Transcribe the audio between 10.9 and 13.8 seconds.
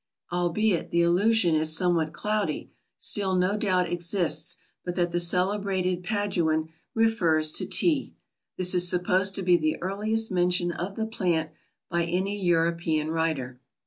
the plant by any European writer.